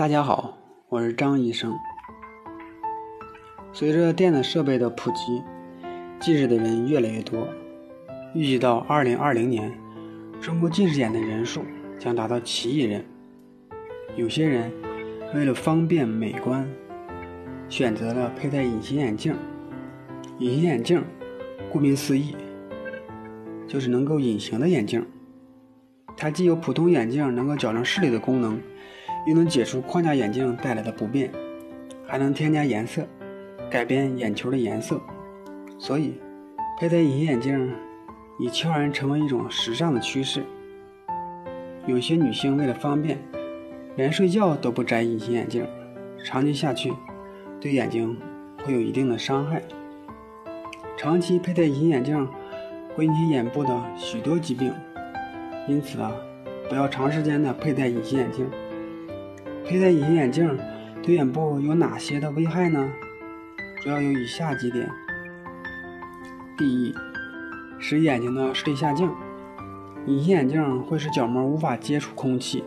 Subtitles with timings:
[0.00, 0.56] 大家好，
[0.88, 1.78] 我是张医生。
[3.70, 5.42] 随着电子设备的普及，
[6.18, 7.46] 近视的人越来越多。
[8.32, 9.70] 预计到二零二零年，
[10.40, 11.66] 中国近视眼的人数
[11.98, 13.04] 将达到七亿人。
[14.16, 14.72] 有些人
[15.34, 16.66] 为了方便美观，
[17.68, 19.36] 选择了佩戴隐形眼镜。
[20.38, 21.04] 隐形眼镜，
[21.70, 22.34] 顾名思义，
[23.68, 25.04] 就是能够隐形的眼镜。
[26.16, 28.58] 它既有普通眼镜能够矫正视力的功能。
[29.26, 31.30] 又能解除框架眼镜带来的不便，
[32.06, 33.06] 还能添加颜色，
[33.70, 35.00] 改变眼球的颜色，
[35.78, 36.14] 所以
[36.78, 37.72] 佩戴隐形眼镜
[38.38, 40.42] 已悄然成为一种时尚的趋势。
[41.86, 43.18] 有些女性为了方便，
[43.96, 45.66] 连睡觉都不摘隐形眼镜，
[46.24, 46.92] 长期下去
[47.60, 48.16] 对眼睛
[48.64, 49.62] 会有一定的伤害。
[50.96, 52.28] 长期佩戴隐形眼镜
[52.94, 54.72] 会引起眼部的许多疾病，
[55.68, 56.12] 因此啊，
[56.68, 58.46] 不要长时间的佩戴隐形眼镜。
[59.70, 60.58] 佩戴隐形眼镜
[61.00, 62.90] 对眼部有哪些的危害呢？
[63.80, 64.90] 主要有以下几点：
[66.58, 66.92] 第一，
[67.78, 69.14] 使眼睛的视力下降。
[70.06, 72.64] 隐形眼镜会使角膜无法接触空气，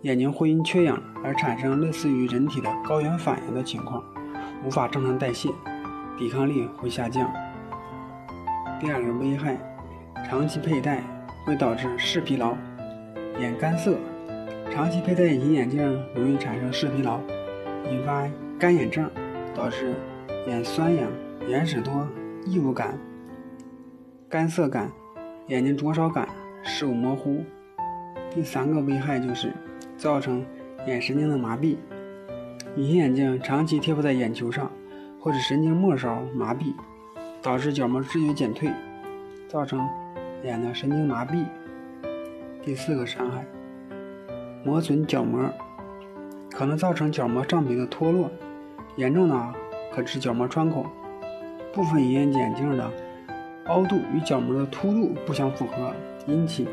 [0.00, 4.02] 眼睛会因缺氧而产生类似于人体的高原反应的情况，
[4.64, 5.50] 无法正常代谢，
[6.16, 7.30] 抵抗力会下降。
[8.80, 9.58] 第二个危害，
[10.26, 11.04] 长期佩戴
[11.44, 12.56] 会导致视疲劳、
[13.38, 13.94] 眼干涩。
[14.70, 15.82] 长期佩戴隐形眼镜
[16.14, 17.18] 容易产生视疲劳，
[17.90, 18.24] 引发
[18.56, 19.10] 干眼症，
[19.52, 19.92] 导致
[20.46, 21.10] 眼酸痒、
[21.48, 22.06] 眼屎多、
[22.46, 22.96] 异物感、
[24.28, 24.88] 干涩感、
[25.48, 26.28] 眼睛灼烧感、
[26.62, 27.44] 视物模糊。
[28.30, 29.52] 第三个危害就是
[29.96, 30.46] 造成
[30.86, 31.76] 眼神经的麻痹。
[32.76, 34.70] 隐形眼镜长期贴附在眼球上，
[35.18, 36.72] 或者神经末梢麻痹，
[37.42, 38.70] 导致角膜知觉减退，
[39.48, 39.84] 造成
[40.44, 41.44] 眼的神经麻痹。
[42.62, 43.44] 第四个伤害。
[44.62, 45.50] 磨损角膜，
[46.50, 48.30] 可能造成角膜上皮的脱落，
[48.96, 49.54] 严重的
[49.94, 50.84] 可致角膜穿孔。
[51.72, 52.90] 部分隐形眼镜的
[53.66, 55.94] 凹度与角膜的凸度不相符合，
[56.26, 56.68] 引起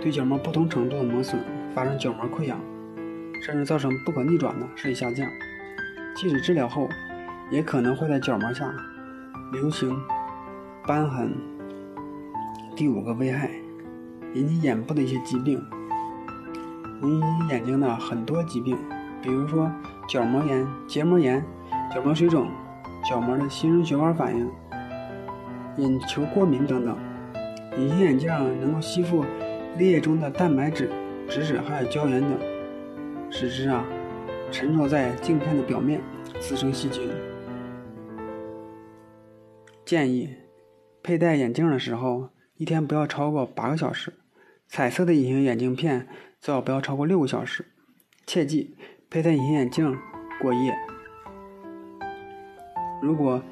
[0.00, 1.40] 对角膜不同程度的磨损，
[1.74, 2.60] 发生角膜溃疡，
[3.40, 5.26] 甚至造成不可逆转的视力下降。
[6.16, 6.88] 即使治疗后，
[7.50, 8.70] 也可能会在角膜下
[9.52, 9.96] 留形
[10.84, 11.32] 瘢痕。
[12.74, 13.50] 第五个危害，
[14.34, 15.64] 引起眼部的一些疾病。
[17.02, 18.76] 引起眼睛的很多疾病，
[19.22, 19.70] 比如说
[20.08, 21.44] 角膜炎、结膜炎、
[21.94, 22.48] 角膜水肿、
[23.08, 24.50] 角膜的新生血管反应、
[25.76, 26.96] 眼球过敏等等。
[27.78, 28.30] 隐形眼镜
[28.60, 29.24] 能够吸附
[29.78, 30.90] 泪液中的蛋白质、
[31.28, 32.30] 脂质还有胶原等，
[33.30, 33.84] 使之啊
[34.50, 36.00] 沉着在镜片的表面，
[36.40, 37.10] 滋生细菌。
[39.84, 40.34] 建议
[41.02, 44.14] 佩戴眼镜的时候，一天不要超过八个小时。
[44.66, 46.08] 彩色的隐形眼镜片
[46.40, 47.64] 最好不要超过六个小时。
[48.26, 48.76] 切记，
[49.08, 49.96] 佩戴隐形眼镜
[50.40, 50.76] 过夜。
[53.02, 53.42] 如果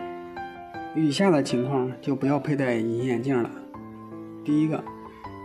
[0.95, 3.51] 以下的情况，就不要佩戴隐形眼镜了。
[4.45, 4.83] 第一个，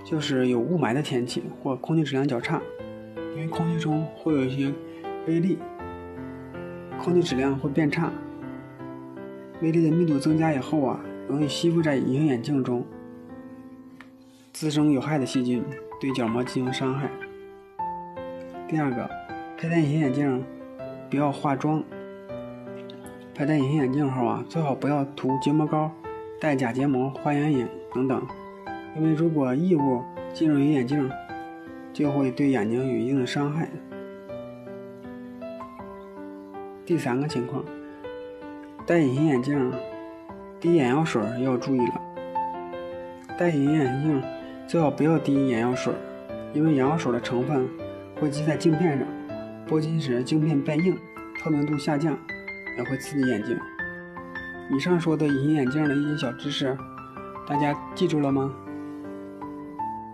[0.06, 2.62] 就是有雾霾的天气或空气质量较差，
[3.36, 4.74] 因为空气中会有一些
[5.28, 5.58] 微粒，
[7.02, 8.12] 空气质量会变差，
[9.62, 12.86] 微粒的密度增加以后啊，容易吸附在隐形眼镜中。
[14.52, 15.64] 滋生有害的细菌，
[16.02, 17.10] 对角膜进行伤害。
[18.69, 19.09] 第二个，
[19.57, 20.46] 佩戴隐形眼镜
[21.09, 21.84] 不要化妆。
[23.34, 25.90] 佩戴隐形眼镜后啊，最好不要涂睫毛膏、
[26.40, 28.22] 戴假睫毛、画眼影等等，
[28.96, 30.03] 因为如果异物
[30.35, 31.09] 进入隐形眼镜，
[31.91, 33.68] 就会对眼睛有一定的伤害。
[36.85, 37.66] 第三个情况，
[38.85, 39.74] 戴隐形眼镜
[40.59, 42.02] 滴眼药水要注意了。
[43.35, 44.22] 戴隐形眼镜。
[44.68, 45.91] 最好不要滴眼药水，
[46.53, 47.68] 因为眼药水的成分
[48.19, 49.07] 会积在镜片上，
[49.66, 50.97] 拨筋时镜片变硬，
[51.41, 52.18] 透明度下降，
[52.78, 53.57] 也会刺激眼睛。
[54.72, 56.78] 以上说的隐形眼镜的一些小知识，
[57.47, 58.53] 大家记住了吗？